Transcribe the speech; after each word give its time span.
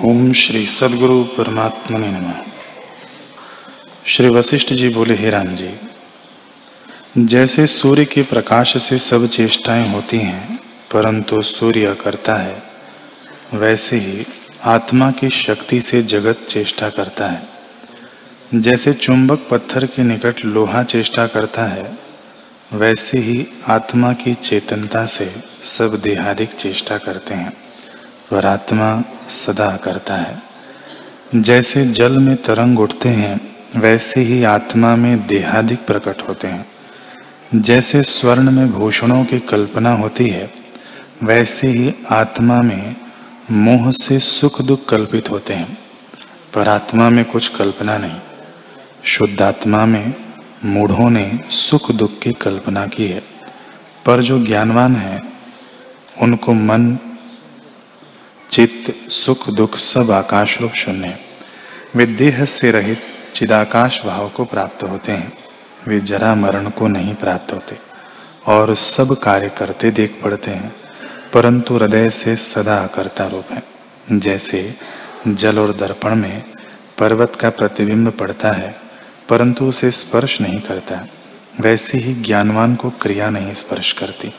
ओम 0.00 0.32
श्री 0.32 0.66
सदगुरु 0.66 1.24
परमात्मा 1.24 1.98
ने 1.98 2.08
नमः। 2.08 2.42
श्री 4.06 4.28
वशिष्ठ 4.28 4.72
जी 4.72 4.88
बोले, 4.88 5.14
हे 5.14 5.30
राम 5.30 5.46
जी, 5.46 5.70
जैसे 7.18 7.66
सूर्य 7.66 8.04
के 8.04 8.22
प्रकाश 8.22 8.82
से 8.82 8.98
सब 8.98 9.26
चेष्टाएँ 9.26 9.88
होती 9.88 10.18
हैं, 10.18 10.60
परंतु 10.92 11.42
सूर्य 11.42 11.96
करता 12.04 12.34
है, 12.34 12.62
वैसे 13.54 13.96
ही 13.96 14.26
आत्मा 14.64 15.10
की 15.10 15.30
शक्ति 15.30 15.80
से 15.80 16.02
जगत 16.02 16.38
चेष्टा 16.48 16.88
करता 16.88 17.26
है। 17.26 17.48
जैसे 18.54 18.92
चुंबक 18.92 19.48
पत्थर 19.50 19.86
के 19.86 20.02
निकट 20.02 20.44
लोहा 20.44 20.82
चेष्टा 20.82 21.26
करता 21.26 21.64
है, 21.64 21.98
वैसे 22.72 23.18
ही 23.18 23.46
आत्मा 23.68 24.12
की 24.12 24.34
चेतनता 24.34 25.06
से 25.06 25.34
सब 25.62 26.00
देहादिक 26.00 26.50
चेष्टा 26.50 26.98
करते 26.98 27.34
हैं। 27.34 27.71
पर 28.32 28.46
आत्मा 28.46 29.04
सदा 29.28 29.76
करता 29.76 30.14
है। 30.14 30.42
जैसे 31.34 31.84
जल 31.84 32.18
में 32.18 32.36
तरंग 32.36 32.80
उठते 32.80 33.08
हैं, 33.08 33.56
वैसे 33.76 34.20
ही 34.20 34.44
आत्मा 34.44 34.96
में 34.96 35.26
देहादिक 35.26 35.86
प्रकट 35.86 36.28
होते 36.28 36.48
हैं। 36.48 36.66
जैसे 37.54 38.02
स्वर्ण 38.02 38.50
में 38.50 38.72
भूषणों 38.72 39.24
की 39.24 39.38
कल्पना 39.38 39.94
होती 39.94 40.28
है, 40.28 40.52
वैसे 41.22 41.68
ही 41.68 41.94
आत्मा 42.10 42.58
में 42.58 42.96
मोह 43.50 43.90
से 43.90 44.18
सुख 44.18 44.62
दुख 44.62 44.88
कल्पित 44.88 45.30
होते 45.30 45.54
हैं। 45.54 45.78
पर 46.54 46.68
आत्मा 46.68 47.10
में 47.10 47.24
कुछ 47.24 47.48
कल्पना 47.48 47.98
नहीं। 47.98 48.20
शुद्ध 49.04 49.42
आत्मा 49.42 49.86
में 49.86 50.14
मूढ़ों 50.64 51.10
ने 51.10 51.40
सुख 51.50 51.92
दुख 51.92 52.18
की 52.18 52.32
कल्पना 52.32 52.86
की 52.86 53.06
है। 53.06 53.22
पर 54.06 54.22
जो 54.22 54.46
ज्ञानवान 54.46 54.96
है, 54.96 55.22
उनको 56.22 56.52
मन 56.52 56.98
चित्त, 58.52 59.10
सुख, 59.10 59.48
दुख 59.50 59.76
सब 59.76 60.10
आकाश 60.10 60.60
रूप 60.60 60.72
शून्य 60.72 61.16
वे 61.96 62.06
देह 62.06 62.44
से 62.44 62.70
रहित 62.70 63.02
चिदाकाश 63.34 64.00
भाव 64.04 64.28
को 64.28 64.44
प्राप्त 64.44 64.82
होते 64.82 65.12
हैं। 65.12 65.32
वे 65.88 66.00
जरा 66.00 66.34
मरण 66.34 66.68
को 66.70 66.88
नहीं 66.88 67.14
प्राप्त 67.14 67.52
होते 67.52 67.76
और 68.46 68.74
सब 68.74 69.14
कार्य 69.14 69.48
करते 69.48 69.90
देख 69.90 70.20
पड़ते 70.24 70.50
हैं, 70.50 70.72
परंतु 71.34 71.76
हृदय 71.76 72.10
से 72.10 72.36
सदा 72.36 72.86
करता 72.86 73.26
रूप 73.26 73.52
है। 73.52 73.62
जैसे 74.12 74.74
जल 75.28 75.58
और 75.58 75.72
दर्पण 75.72 76.14
में 76.14 76.42
पर्वत 76.98 77.36
का 77.36 77.50
प्रतिबिंब 77.50 78.10
पड़ता 78.10 78.52
है, 78.52 78.74
परंतु 79.28 79.64
उसे 79.64 79.90
स्पर्श 79.90 80.40
नहीं 80.40 80.60
करता, 80.60 81.06
वैसे 81.60 81.98
ही 81.98 82.14
ज्ञानवान 82.14 82.74
को 82.74 82.90
क्रिया 82.90 83.30
नहीं 83.30 83.52
स्पर्श 83.54 83.92
करती। 83.92 84.32